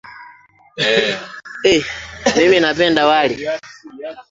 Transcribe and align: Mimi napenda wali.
Mimi 2.35 2.57
napenda 2.59 3.01
wali. 3.09 3.35